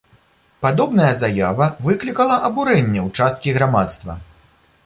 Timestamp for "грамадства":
3.59-4.21